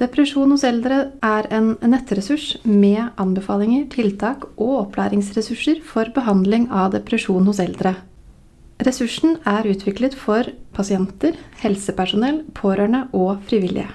[0.00, 7.44] Depresjon hos eldre er en nettressurs med anbefalinger, tiltak og opplæringsressurser for behandling av depresjon
[7.44, 7.98] hos eldre.
[8.80, 13.90] Ressursen er utviklet for pasienter, helsepersonell, pårørende og frivillige.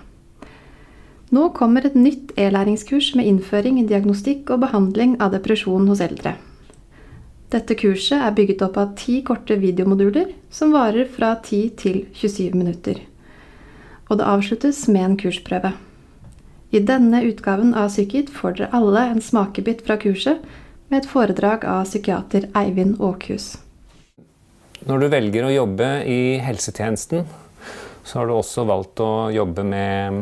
[1.33, 6.35] Nå kommer et nytt e-læringskurs med innføring i diagnostikk og behandling av depresjon hos eldre.
[7.49, 12.53] Dette kurset er bygget opp av ti korte videomoduler som varer fra 10 til 27
[12.53, 13.01] minutter.
[14.05, 15.73] Og det avsluttes med en kursprøve.
[16.75, 20.41] I denne utgaven av Psykit får dere alle en smakebit fra kurset
[20.91, 23.53] med et foredrag av psykiater Eivind Åkhus.
[24.83, 27.23] Når du velger å jobbe i helsetjenesten,
[28.03, 30.19] så har du også valgt å jobbe med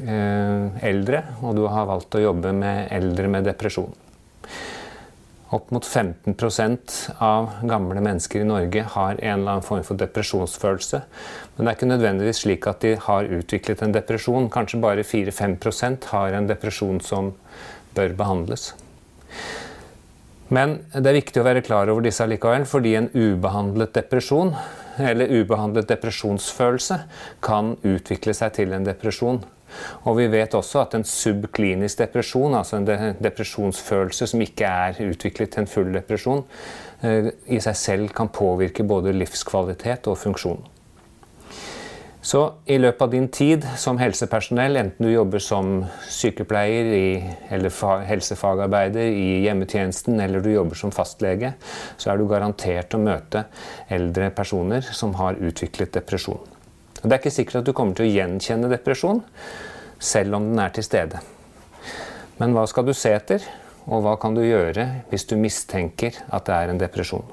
[0.00, 3.92] eh, eldre, og du har valgt å jobbe med eldre med depresjon.
[5.50, 11.00] Opp mot 15% av gamle mennesker i Norge har en eller annen form for depresjonsfølelse.
[11.56, 14.46] Men det er ikke nødvendigvis slik at de har utviklet en depresjon.
[14.54, 17.32] Kanskje bare 4-5% har en depresjon som
[17.98, 18.70] bør behandles.
[20.54, 24.54] Men det er viktig å være klar over disse likevel, fordi en ubehandlet depresjon,
[24.98, 27.02] eller ubehandlet depresjonsfølelse,
[27.42, 29.42] kan utvikle seg til en depresjon.
[30.04, 32.88] Og vi vet også at en subklinisk depresjon, altså en
[33.22, 36.44] depresjonsfølelse som ikke er utviklet til en full depresjon,
[37.02, 40.62] eh, i seg selv kan påvirke både livskvalitet og funksjon.
[42.22, 45.70] Så i løpet av din tid som helsepersonell, enten du jobber som
[46.04, 47.06] sykepleier i,
[47.48, 47.72] eller
[48.10, 51.54] helsefagarbeider i hjemmetjenesten, eller du jobber som fastlege,
[51.96, 53.46] så er du garantert å møte
[53.88, 56.49] eldre personer som har utviklet depresjon.
[57.00, 59.22] Det er ikke sikkert at du kommer til å gjenkjenne depresjon,
[60.00, 61.20] selv om den er til stede.
[62.40, 63.44] Men hva skal du se etter,
[63.88, 67.24] og hva kan du gjøre hvis du mistenker at det er en depresjon?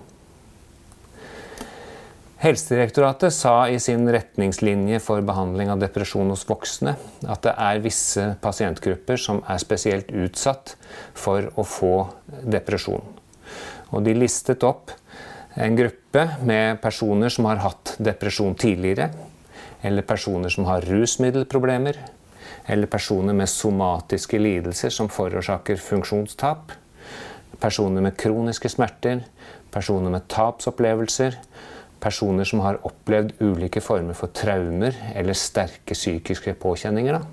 [2.37, 6.93] Helsedirektoratet sa i sin retningslinje for behandling av depresjon hos voksne
[7.25, 10.75] at det er visse pasientgrupper som er spesielt utsatt
[11.17, 11.95] for å få
[12.45, 13.01] depresjon.
[13.89, 14.93] Og de listet opp
[15.57, 19.09] en gruppe med personer som har hatt depresjon tidligere,
[19.81, 21.97] eller personer som har rusmiddelproblemer,
[22.65, 26.71] eller personer med somatiske lidelser som forårsaker funksjonstap,
[27.59, 29.23] personer med kroniske smerter,
[29.71, 31.37] personer med tapsopplevelser,
[31.99, 37.25] personer som har opplevd ulike former for traumer eller sterke psykiske påkjenninger, Da.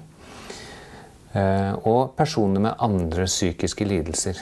[1.84, 4.38] og personer med andre psykiske lidelser.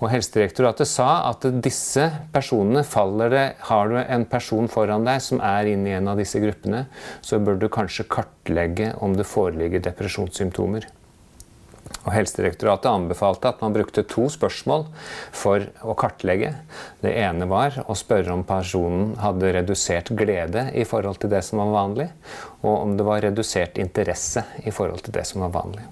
[0.00, 5.42] Og Helsedirektoratet sa at disse personene faller det Har du en person foran deg som
[5.44, 6.86] er inne i en av disse gruppene,
[7.20, 10.88] så bør du kanskje kartlegge om det foreligger depresjonssymptomer.
[12.00, 14.86] Og Helsedirektoratet anbefalte at man brukte to spørsmål
[15.36, 16.54] for å kartlegge.
[17.04, 21.60] Det ene var å spørre om personen hadde redusert glede i forhold til det som
[21.60, 22.08] var vanlig,
[22.64, 25.84] og om det var redusert interesse i forhold til det som var vanlig.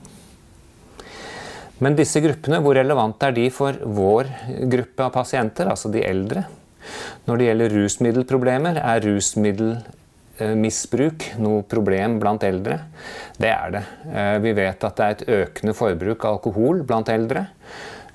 [1.84, 4.24] Men disse gruppene, hvor relevante er de for vår
[4.72, 6.40] gruppe av pasienter, altså de eldre?
[7.28, 12.76] Når det gjelder rusmiddelproblemer, er rusmiddelmisbruk noe problem blant eldre?
[13.38, 13.84] Det er det.
[14.10, 17.42] Eh, vi vet at det er et økende forbruk av alkohol blant eldre.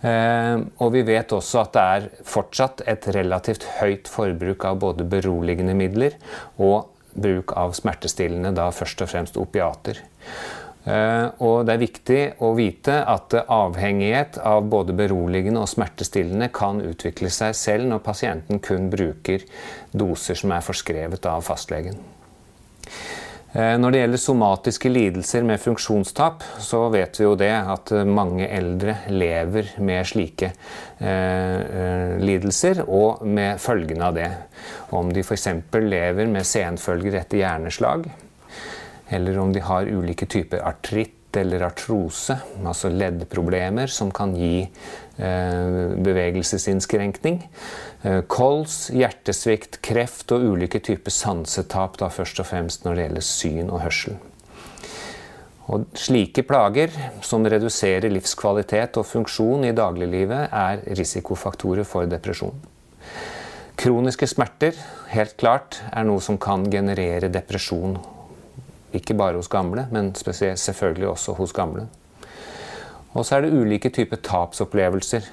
[0.04, 5.04] Eh, og vi vet også at det er fortsatt et relativt høyt forbruk av både
[5.08, 6.14] beroligende midler
[6.58, 9.96] og bruk av smertestillende, da først og fremst opiater.
[10.84, 16.82] Eh, og det er viktig å vite at avhengighet av både beroligende og smertestillende kan
[16.84, 19.46] utvikle seg selv når pasienten kun bruker
[19.96, 21.96] doser som er forskrevet av fastlegen.
[23.54, 28.50] Eh, når det gjelder somatiske lidelser med funksjonstap, så vet vi jo det at mange
[28.50, 30.52] eldre lever med slike
[31.00, 34.30] eh, lidelser og med følgene av det.
[34.92, 35.48] Om de f.eks.
[35.80, 38.10] lever med senfølger etter hjerneslag,
[39.14, 42.36] eller om de har ulike typer artritt eller artrose,
[42.66, 47.40] altså leddproblemer som kan gi eh, bevegelsesinnskrenkning.
[48.04, 53.28] Eh, kols, hjertesvikt, kreft og ulike typer sansetap, da først og fremst når det gjelder
[53.30, 54.20] syn og hørsel.
[55.74, 56.92] Og slike plager,
[57.24, 62.58] som reduserer livskvalitet og funksjon i dagliglivet, er risikofaktorer for depresjon.
[63.80, 64.76] Kroniske smerter
[65.16, 67.96] helt klart, er noe som kan generere depresjon
[68.94, 71.88] ikke bare hos gamle, men selvfølgelig også hos gamle.
[73.14, 75.26] Og så er det ulike typer tapsopplevelser.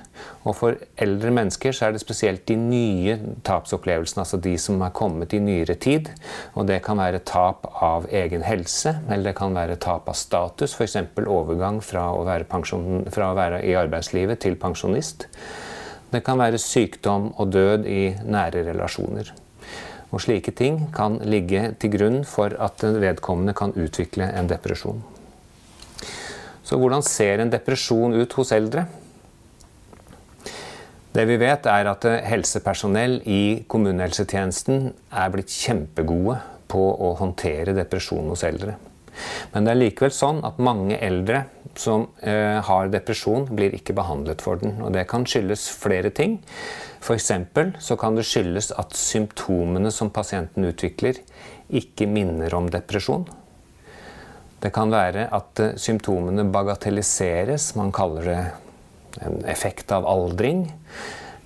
[0.45, 4.93] Og for eldre mennesker så er det spesielt de nye tapsopplevelsene, altså de som er
[4.97, 6.11] kommet i nyere tid.
[6.55, 10.77] Og det kan være tap av egen helse, eller det kan være tap av status,
[10.77, 10.99] f.eks.
[11.25, 15.31] overgang fra å, pensjon, fra å være i arbeidslivet til pensjonist.
[16.11, 19.33] Det kan være sykdom og død i nære relasjoner.
[20.11, 25.03] Og slike ting kan ligge til grunn for at vedkommende kan utvikle en depresjon.
[26.67, 28.87] Så hvordan ser en depresjon ut hos eldre?
[31.11, 36.37] Det vi vet, er at helsepersonell i kommunehelsetjenesten er blitt kjempegode
[36.71, 38.77] på å håndtere depresjon hos eldre.
[39.51, 41.43] Men det er likevel sånn at mange eldre
[41.79, 44.79] som eh, har depresjon, blir ikke behandlet for den.
[44.85, 46.39] Og det kan skyldes flere ting.
[47.01, 47.31] F.eks.
[47.79, 51.21] så kan det skyldes at symptomene som pasienten utvikler,
[51.71, 53.29] ikke minner om depresjon.
[54.61, 57.75] Det kan være at eh, symptomene bagatelliseres.
[57.79, 58.41] Man kaller det
[59.27, 60.67] en effekt av aldring.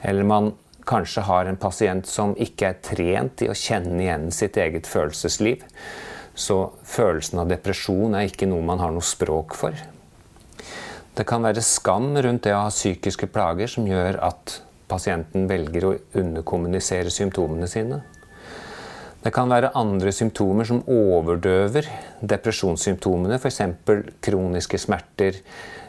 [0.03, 0.53] Eller man
[0.85, 5.63] kanskje har en pasient som ikke er trent i å kjenne igjen sitt eget følelsesliv.
[6.35, 9.77] Så følelsen av depresjon er ikke noe man har noe språk for.
[11.15, 14.57] Det kan være skam rundt det å ha psykiske plager som gjør at
[14.91, 18.01] pasienten velger å underkommunisere symptomene sine.
[19.25, 21.87] Det kan være andre symptomer som overdøver
[22.21, 23.63] depresjonssymptomene, f.eks.
[24.27, 25.39] kroniske smerter,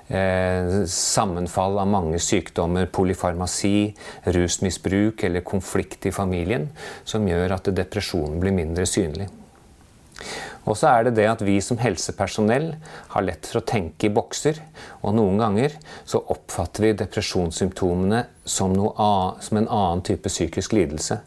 [0.07, 3.89] eh, sammenfall av mange sykdommer, polyfarmasi,
[4.37, 6.69] rusmisbruk eller konflikt i familien,
[7.03, 9.27] som gjør at depresjonen blir mindre synlig.
[10.65, 12.71] Og så er det det at vi som helsepersonell
[13.13, 14.59] har lett for å tenke i bokser.
[15.05, 15.77] Og noen ganger
[16.07, 21.21] så oppfatter vi depresjonssymptomene som, annet, som en annen type psykisk lidelse.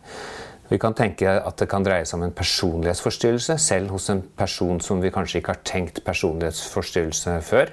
[0.69, 4.83] Vi kan tenke at det kan dreie seg om en personlighetsforstyrrelse, selv hos en person
[4.85, 7.73] som vi kanskje ikke har tenkt personlighetsforstyrrelse før.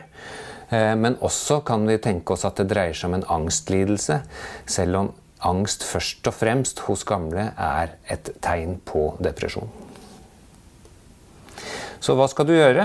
[0.69, 4.21] Eh, men også kan vi tenke oss at det dreier seg om en angstlidelse,
[4.77, 5.12] selv om
[5.45, 9.85] angst først og fremst hos gamle er et tegn på depresjon.
[12.06, 12.84] Så hva skal du gjøre?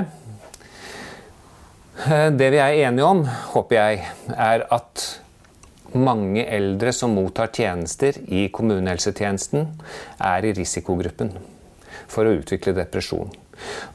[2.07, 3.19] Eh, det vi er enige om,
[3.53, 5.03] håper jeg, er at
[5.93, 9.67] mange eldre som mottar tjenester i kommunehelsetjenesten,
[10.25, 11.35] er i risikogruppen
[12.09, 13.29] for å utvikle depresjon.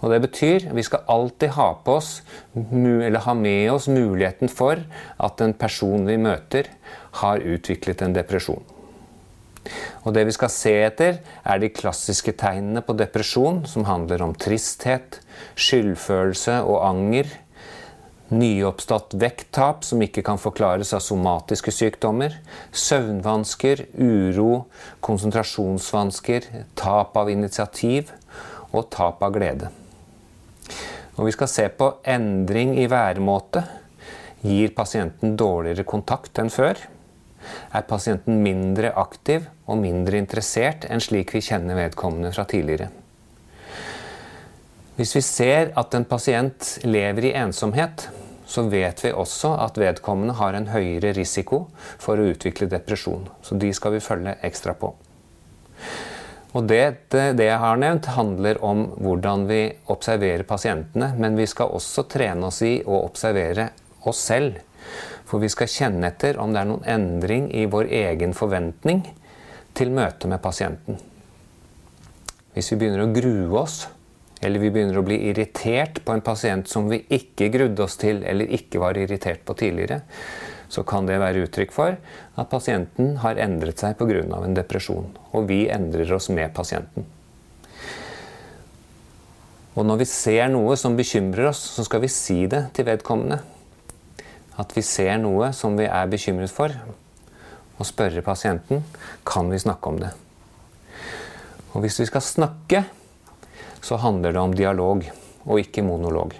[0.03, 2.21] Og Det betyr at vi skal alltid ha, oss,
[2.53, 4.85] ha med oss muligheten for
[5.17, 6.69] at en person vi møter,
[7.23, 8.74] har utviklet en depresjon.
[10.05, 14.35] Og det vi skal se etter, er de klassiske tegnene på depresjon, som handler om
[14.37, 15.19] tristhet,
[15.57, 17.31] skyldfølelse og anger.
[18.35, 22.39] Nyoppstått vekttap som ikke kan forklares av somatiske sykdommer.
[22.73, 24.65] Søvnvansker, uro,
[25.05, 28.13] konsentrasjonsvansker, tap av initiativ
[28.71, 29.69] og tap av glede.
[31.15, 33.63] Og vi skal se på endring i væremåte.
[34.45, 36.81] Gir pasienten dårligere kontakt enn før?
[37.73, 42.91] Er pasienten mindre aktiv og mindre interessert enn slik vi kjenner vedkommende fra tidligere.
[44.95, 48.07] Hvis vi ser at en pasient lever i ensomhet,
[48.47, 51.65] så vet vi også at vedkommende har en høyere risiko
[51.99, 53.25] for å utvikle depresjon.
[53.43, 54.93] Så de skal vi følge ekstra på.
[56.55, 59.59] Og det, det, jeg har nevnt, handler om hvordan vi
[59.91, 61.11] observerer pasientene.
[61.19, 63.73] Men vi skal også trene oss i å observere
[64.07, 64.61] oss selv.
[65.25, 69.03] For vi skal kjenne etter om det er noen endring i vår egen forventning
[69.75, 70.99] til møtet med pasienten.
[72.55, 73.81] Hvis vi begynner å grue oss,
[74.45, 78.21] eller vi begynner å bli irritert på en pasient som vi ikke grudde oss til
[78.23, 80.03] eller ikke var irritert på tidligere,
[80.69, 84.23] så kan det være uttrykk for at pasienten har endret seg pga.
[84.23, 85.11] en depresjon.
[85.33, 87.05] Og vi endrer oss med pasienten.
[89.75, 93.41] Og når vi ser noe som bekymrer oss, så skal vi si det til vedkommende.
[94.61, 96.71] At vi ser noe som vi er bekymret for,
[97.75, 98.85] og spørre pasienten
[99.27, 100.13] kan vi snakke om det.
[101.75, 102.85] Og hvis vi skal snakke,
[103.83, 105.03] så handler det om dialog
[105.45, 106.33] og ikke monolog.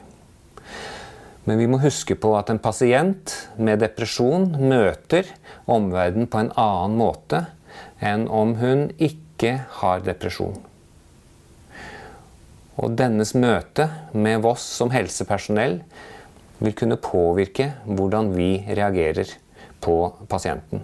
[1.45, 5.27] Men vi må huske på at en pasient med depresjon møter
[5.69, 7.43] omverdenen på en annen måte
[8.01, 10.57] enn om hun ikke har depresjon.
[12.81, 15.81] Og dennes møte med oss som helsepersonell
[16.59, 19.31] vil kunne påvirke hvordan vi reagerer
[19.83, 19.97] på
[20.29, 20.83] pasienten.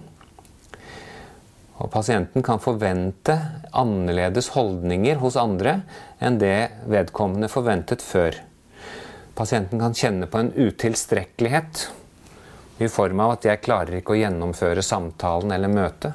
[1.82, 3.34] Og pasienten kan forvente
[3.74, 5.80] annerledes holdninger hos andre
[6.22, 8.36] enn det vedkommende forventet før.
[9.34, 11.86] Pasienten kan kjenne på en utilstrekkelighet
[12.82, 16.12] i form av at 'jeg klarer ikke å gjennomføre samtalen eller møtet'.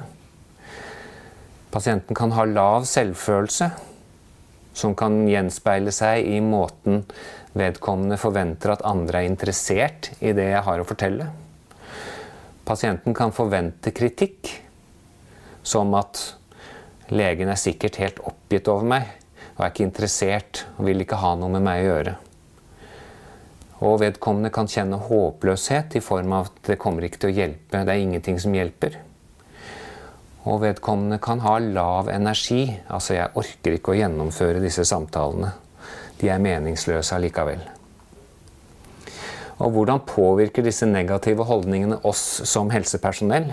[1.70, 3.70] Pasienten kan ha lav selvfølelse,
[4.72, 7.04] som kan gjenspeile seg i måten
[7.58, 11.28] vedkommende forventer at andre er interessert i det jeg har å fortelle.
[12.68, 14.50] Pasienten kan forvente kritikk,
[15.62, 16.20] som at
[17.08, 19.14] legen er sikkert helt oppgitt over meg
[19.56, 22.14] og er ikke interessert og vil ikke ha noe med meg å gjøre.
[23.88, 27.82] Og vedkommende kan kjenne håpløshet i form av at det kommer ikke til å hjelpe,
[27.82, 28.98] det er ingenting som hjelper.
[30.48, 35.52] Og vedkommende kan ha lav energi, altså jeg orker ikke å gjennomføre disse samtalene
[36.20, 37.60] de er meningsløse allikevel.
[39.58, 43.50] Og hvordan påvirker disse negative holdningene oss som helsepersonell?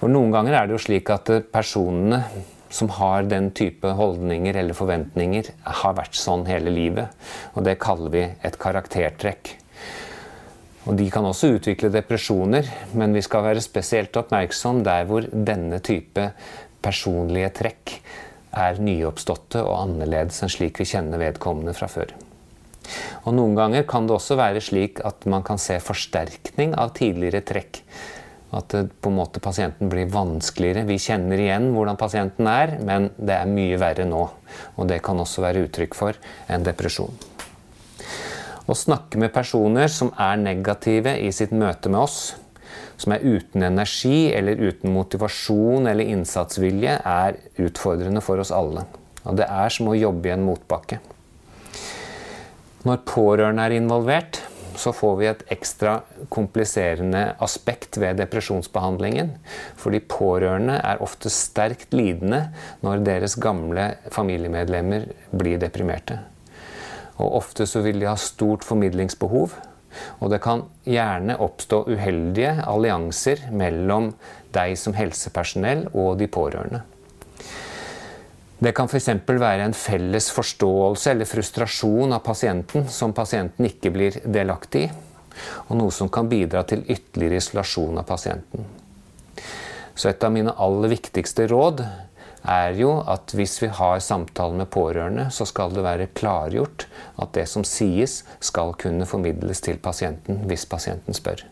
[0.00, 2.24] For Noen ganger er det jo slik at personene
[2.72, 7.12] som har den type holdninger eller forventninger, har vært sånn hele livet.
[7.54, 9.52] Og det kaller vi et karaktertrekk.
[10.88, 12.66] Og De kan også utvikle depresjoner,
[12.98, 16.32] men vi skal være spesielt oppmerksom der hvor denne type
[16.82, 18.01] personlige trekk
[18.52, 22.12] er nyoppståtte og annerledes enn slik vi kjenner vedkommende fra før.
[23.24, 27.44] Og Noen ganger kan det også være slik at man kan se forsterkning av tidligere
[27.46, 27.82] trekk.
[28.52, 30.84] At det, på en måte pasienten blir vanskeligere.
[30.84, 34.26] Vi kjenner igjen hvordan pasienten er, men det er mye verre nå.
[34.76, 36.18] Og det kan også være uttrykk for
[36.52, 37.14] en depresjon.
[38.62, 42.18] Å snakke med personer som er negative i sitt møte med oss,
[43.02, 48.86] som er uten energi eller uten motivasjon eller innsatsvilje, er utfordrende for oss alle.
[49.26, 51.00] Og det er som å jobbe i en motbakke.
[52.86, 54.40] Når pårørende er involvert,
[54.78, 55.98] så får vi et ekstra
[56.32, 59.34] kompliserende aspekt ved depresjonsbehandlingen.
[59.78, 62.46] Fordi pårørende er ofte sterkt lidende
[62.82, 66.18] når deres gamle familiemedlemmer blir deprimerte.
[67.20, 69.54] Og ofte så vil de ha stort formidlingsbehov.
[70.20, 74.12] Og det kan gjerne oppstå uheldige allianser mellom
[74.54, 76.82] deg som helsepersonell og de pårørende.
[78.62, 79.08] Det kan f.eks.
[79.26, 84.92] være en felles forståelse eller frustrasjon av pasienten som pasienten ikke blir delaktig i,
[85.66, 88.66] og noe som kan bidra til ytterligere isolasjon av pasienten.
[89.94, 91.82] Så et av mine aller viktigste råd
[92.48, 96.86] er jo at hvis vi har samtale med pårørende, så skal det være klargjort
[97.22, 101.46] at det som sies, skal kunne formidles til pasienten hvis pasienten spør.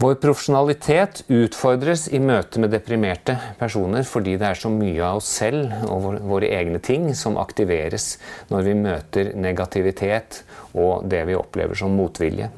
[0.00, 5.28] Vår profesjonalitet utfordres i møte med deprimerte personer fordi det er så mye av oss
[5.42, 8.14] selv og våre egne ting som aktiveres
[8.48, 10.40] når vi møter negativitet
[10.72, 12.48] og det vi opplever som motvilje.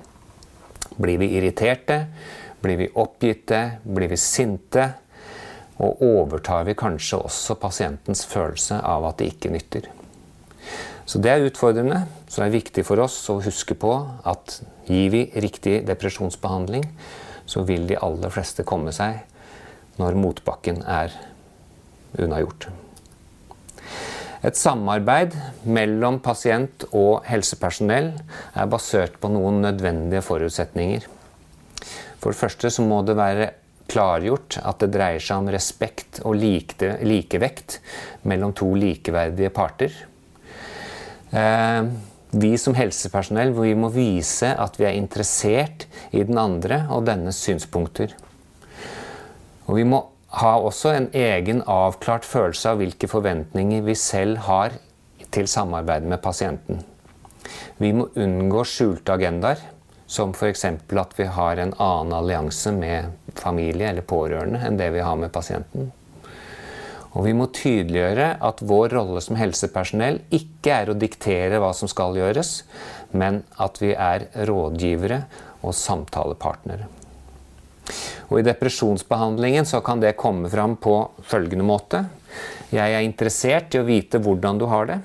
[1.02, 2.04] Blir vi irriterte?
[2.62, 3.64] Blir vi oppgitte?
[3.82, 4.86] Blir vi sinte?
[5.80, 9.88] Og overtar vi kanskje også pasientens følelse av at det ikke nytter.
[11.06, 12.04] Så det er utfordrende.
[12.28, 13.94] Så det er viktig for oss å huske på
[14.28, 16.86] at gir vi riktig depresjonsbehandling,
[17.46, 19.24] så vil de aller fleste komme seg
[20.00, 21.12] når motbakken er
[22.16, 22.68] unnagjort.
[24.42, 25.36] Et samarbeid
[25.68, 28.08] mellom pasient og helsepersonell
[28.58, 31.04] er basert på noen nødvendige forutsetninger.
[32.22, 33.50] For det første så må det være
[33.92, 37.78] klargjort at det dreier seg om respekt og likte, likevekt
[38.28, 39.94] mellom to likeverdige parter.
[41.32, 41.82] Eh,
[42.32, 45.84] vi som helsepersonell vi må vise at vi er interessert
[46.16, 48.14] i den andre og dennes synspunkter.
[49.68, 50.00] Og vi må
[50.40, 54.78] ha også en egen avklart følelse av hvilke forventninger vi selv har
[55.32, 56.80] til samarbeid med pasienten.
[57.80, 59.60] Vi må unngå skjulte agendaer.
[60.12, 60.64] Som f.eks.
[60.68, 65.32] at vi har en annen allianse med familie eller pårørende enn det vi har med
[65.32, 65.88] pasienten.
[67.12, 71.88] Og vi må tydeliggjøre at vår rolle som helsepersonell ikke er å diktere hva som
[71.88, 72.62] skal gjøres,
[73.12, 75.22] men at vi er rådgivere
[75.62, 76.88] og samtalepartnere.
[78.30, 80.96] Og I depresjonsbehandlingen så kan det komme fram på
[81.28, 82.04] følgende måte.
[82.72, 85.00] Jeg er interessert i å vite hvordan du har det.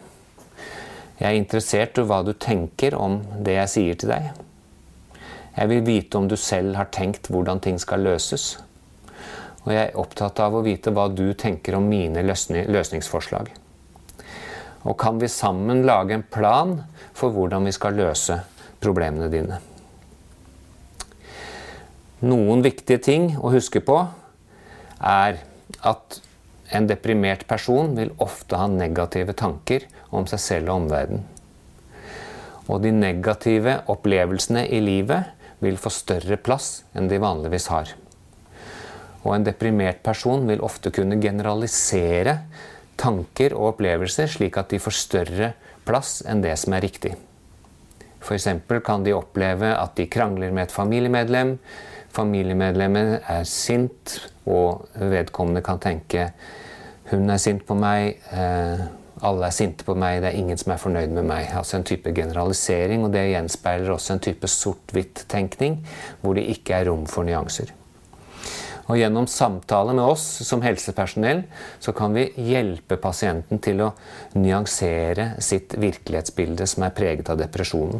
[1.17, 4.46] Jeg er interessert i hva du tenker om det jeg sier til deg.
[5.57, 8.59] Jeg vil vite om du selv har tenkt hvordan ting skal løses.
[9.65, 13.49] Og jeg er opptatt av å vite hva du tenker om mine løsningsforslag.
[14.87, 16.77] Og kan vi sammen lage en plan
[17.17, 18.37] for hvordan vi skal løse
[18.83, 19.57] problemene dine?
[22.21, 23.97] Noen viktige ting å huske på
[25.03, 25.41] er
[25.85, 26.21] at
[26.77, 31.25] en deprimert person vil ofte ha negative tanker om seg selv og omverdenen.
[32.67, 37.93] Og de negative opplevelsene i livet vil få større plass enn de vanligvis har.
[39.25, 42.39] Og en deprimert person vil ofte kunne generalisere
[42.97, 45.51] tanker og opplevelser slik at de får større
[45.87, 47.15] plass enn det som er riktig.
[48.21, 48.47] F.eks.
[48.83, 51.57] kan de oppleve at de krangler med et familiemedlem.
[52.13, 56.31] Familiemedlemmet er sint, og vedkommende kan tenke
[57.11, 58.17] hun er sint på meg.
[59.25, 61.47] Alle er sinte på meg, det er ingen som er fornøyd med meg.
[61.57, 65.79] Altså en type generalisering, og det gjenspeiler også en type sort-hvitt-tenkning,
[66.21, 67.73] hvor det ikke er rom for nyanser.
[68.87, 71.41] Og Gjennom samtale med oss som helsepersonell
[71.83, 73.89] så kan vi hjelpe pasienten til å
[74.39, 77.99] nyansere sitt virkelighetsbilde som er preget av depresjonen.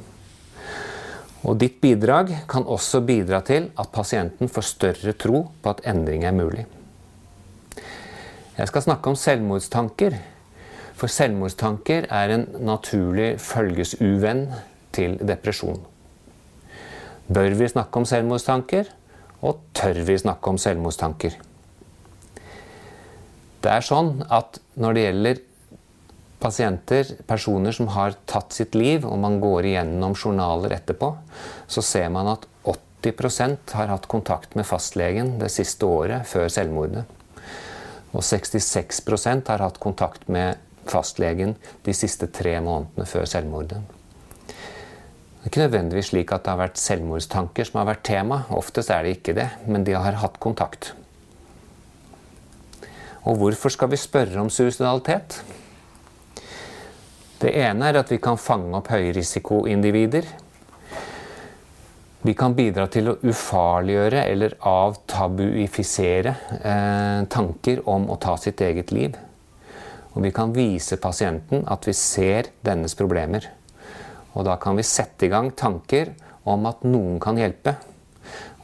[1.48, 6.24] Og Ditt bidrag kan også bidra til at pasienten får større tro på at endring
[6.28, 6.66] er mulig.
[8.58, 10.16] Jeg skal snakke om selvmordstanker.
[10.98, 14.48] For selvmordstanker er en naturlig følgesuvenn
[14.96, 15.84] til depresjon.
[17.28, 18.90] Bør vi snakke om selvmordstanker?
[19.46, 21.36] Og tør vi snakke om selvmordstanker?
[23.62, 25.42] Det er sånn at når det gjelder
[26.42, 31.12] pasienter, personer som har tatt sitt liv, og man går igjennom journaler etterpå,
[31.70, 37.06] så ser man at 80% har hatt kontakt med fastlegen det siste året før selvmordet.
[38.16, 40.58] Og 66% har hatt kontakt med
[40.92, 43.82] fastlegen de siste tre månedene før selvmordet.
[44.48, 48.42] Det er ikke nødvendigvis slik at det har vært selvmordstanker som har vært tema.
[48.52, 50.92] Oftest er det ikke det, men de har hatt kontakt.
[53.28, 55.40] Og hvorfor skal vi spørre om suicidalitet?
[57.40, 60.28] Det ene er at vi kan fange opp høyrisikoindivider
[62.28, 68.92] vi kan bidra til å ufarliggjøre eller avtabuifisere eh, tanker om å ta sitt eget
[68.92, 69.16] liv.
[70.18, 73.44] Og vi kan vise pasienten at vi ser dennes problemer.
[74.34, 76.16] Og da kan vi sette i gang tanker
[76.50, 77.76] om at noen kan hjelpe.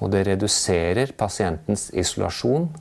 [0.01, 2.71] Og det reduserer pasientens isolasjon,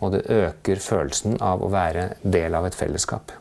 [0.00, 3.32] og det øker følelsen av å være del av et fellesskap.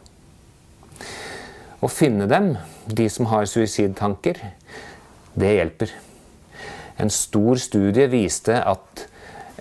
[1.79, 2.53] Å finne dem,
[2.87, 4.39] de som har suicidtanker,
[5.39, 5.91] det hjelper.
[6.99, 9.07] En stor studie viste at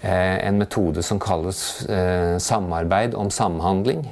[0.02, 1.60] eh, en metode som kalles
[1.90, 4.06] eh, samarbeid om samhandling,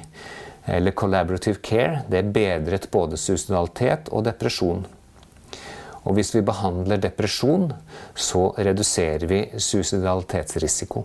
[0.67, 4.83] eller collaborative care, det bedret både suicidalitet og depresjon.
[6.07, 7.71] Og hvis vi behandler depresjon,
[8.15, 11.03] så reduserer vi suicidalitetsrisiko.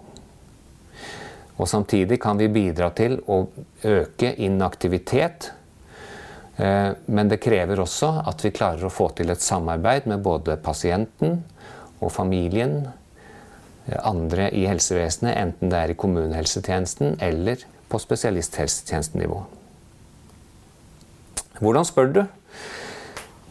[1.59, 3.45] Og samtidig kan vi bidra til å
[3.87, 5.51] øke inaktivitet.
[6.57, 10.59] Eh, men det krever også at vi klarer å få til et samarbeid med både
[10.63, 11.43] pasienten,
[12.03, 12.89] og familien,
[13.87, 19.43] eh, andre i helsevesenet, enten det er i kommunehelsetjenesten eller på spesialisthelsetjenestenivå.
[21.61, 22.23] Hvordan spør du?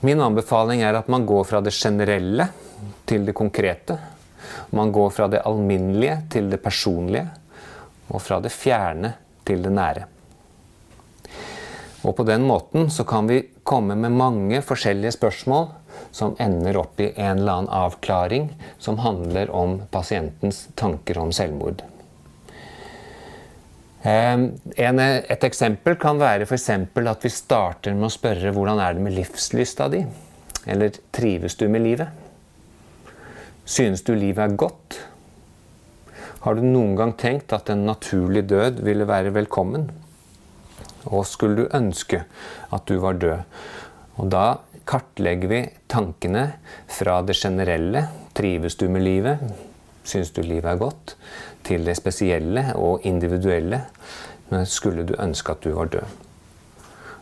[0.02, 2.48] Min anbefaling er at man går fra det generelle
[3.06, 4.00] til det konkrete.
[4.74, 7.28] Man går fra det alminnelige til det personlige,
[8.10, 9.14] og fra det fjerne
[9.46, 10.08] til det nære.
[12.02, 15.70] Og på den måten så kan vi komme med mange forskjellige spørsmål
[16.12, 18.50] som ender opp i en eller annen avklaring
[18.82, 21.86] som handler om pasientens tanker om selvmord.
[24.02, 26.70] Ehm, et eksempel kan være f.eks.
[26.74, 30.02] at vi starter med å spørre hvordan er det med livslysta di?
[30.66, 32.10] Eller trives du med livet?
[33.66, 34.98] Synes du livet er godt?
[36.42, 39.86] Har du noen gang tenkt at en naturlig død ville være velkommen?
[41.06, 42.24] Og skulle du ønske
[42.74, 43.46] at du var død?
[44.18, 44.46] Og da
[44.90, 45.60] kartlegger vi
[45.90, 46.48] tankene
[46.90, 49.46] fra det generelle trives du med livet,
[50.08, 51.16] syns du livet er godt,
[51.68, 53.84] til det spesielle og individuelle
[54.68, 56.20] skulle du ønske at du var død.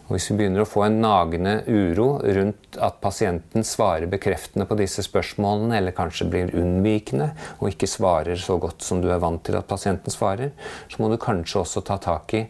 [0.09, 4.77] Og hvis vi begynner å få en nagende uro rundt at pasienten svarer bekreftende på
[4.79, 7.27] disse spørsmålene, eller kanskje blir unnvikende
[7.59, 10.49] og ikke svarer så godt som du er vant til at pasienten svarer,
[10.89, 12.47] så må du kanskje også ta tak i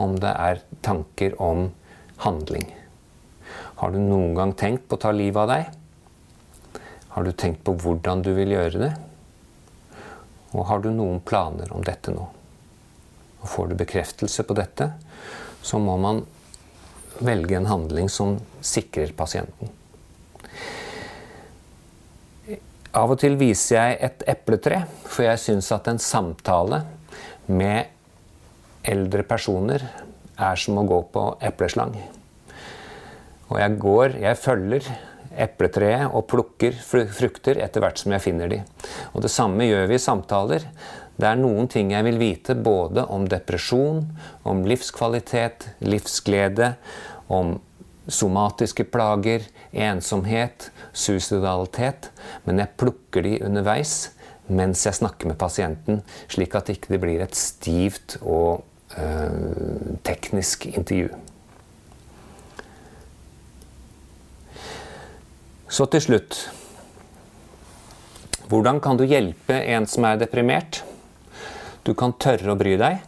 [0.00, 1.68] om det er tanker om
[2.24, 2.64] handling.
[3.76, 6.80] Har du noen gang tenkt på å ta livet av deg?
[7.12, 8.90] Har du tenkt på hvordan du vil gjøre det?
[10.56, 12.24] Og har du noen planer om dette nå?
[13.42, 14.88] Og får du bekreftelse på dette,
[15.60, 16.22] så må man
[17.20, 19.72] velge en handling som sikrer pasienten.
[22.96, 26.80] Av og til viser jeg et epletre, for jeg syns at en samtale
[27.46, 27.92] med
[28.86, 29.84] eldre personer
[30.36, 31.92] er som å gå på epleslang.
[33.50, 34.88] Og jeg går, jeg følger
[35.36, 38.62] epletreet og plukker frukter etter hvert som jeg finner de.
[39.14, 40.66] Og det samme gjør vi i samtaler.
[41.16, 44.02] Det er noen ting jeg vil vite både om depresjon,
[44.44, 46.74] om livskvalitet, livsglede,
[47.32, 47.56] om
[48.06, 52.10] somatiske plager, ensomhet, suicidalitet.
[52.44, 53.96] Men jeg plukker de underveis
[54.46, 58.62] mens jeg snakker med pasienten, slik at det ikke blir et stivt og
[58.94, 61.10] øh, teknisk intervju.
[65.76, 66.36] Så til slutt
[68.48, 70.78] Hvordan kan du hjelpe en som er deprimert?
[71.84, 73.02] Du kan tørre å bry deg.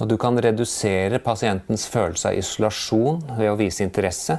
[0.00, 4.38] Og du kan redusere pasientens følelse av isolasjon ved å vise interesse.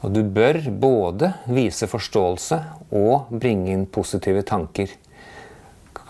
[0.00, 2.60] Og du bør både vise forståelse
[2.96, 4.94] og bringe inn positive tanker.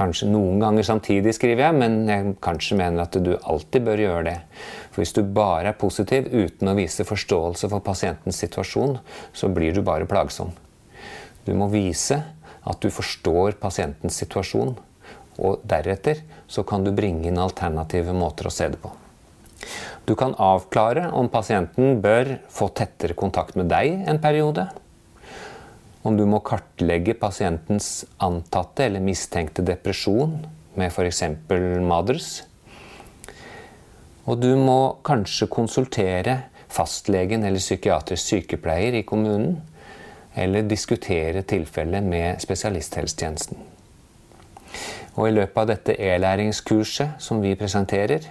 [0.01, 4.23] Kanskje noen ganger samtidig, skriver jeg, men jeg kanskje mener at du alltid bør gjøre
[4.31, 4.37] det.
[4.95, 8.97] For hvis du bare er positiv uten å vise forståelse for pasientens situasjon,
[9.37, 10.55] så blir du bare plagsom.
[11.45, 12.17] Du må vise
[12.65, 14.73] at du forstår pasientens situasjon,
[15.41, 18.93] og deretter så kan du bringe inn alternative måter å se det på.
[20.09, 24.71] Du kan avklare om pasienten bør få tettere kontakt med deg en periode.
[26.03, 30.39] Om du må kartlegge pasientens antatte eller mistenkte depresjon
[30.81, 31.23] med f.eks.
[31.85, 32.29] Maders.
[34.25, 36.37] Og du må kanskje konsultere
[36.71, 39.59] fastlegen eller psykiatrisk sykepleier i kommunen.
[40.39, 43.59] Eller diskutere tilfellet med spesialisthelsetjenesten.
[45.19, 48.29] Og I løpet av dette e-læringskurset som vi presenterer,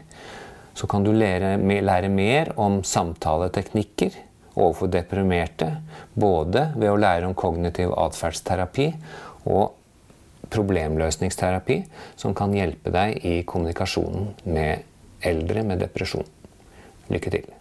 [0.74, 4.16] så kan du lære, lære mer om samtaleteknikker
[4.60, 5.72] overfor deprimerte.
[6.14, 8.90] Både ved å lære om kognitiv atferdsterapi
[9.50, 9.76] og
[10.50, 11.84] problemløsningsterapi,
[12.18, 14.86] som kan hjelpe deg i kommunikasjonen med
[15.26, 16.28] eldre med depresjon.
[17.10, 17.59] Lykke til.